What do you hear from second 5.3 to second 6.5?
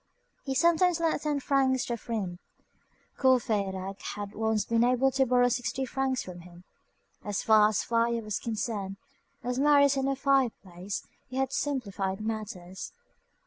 sixty francs of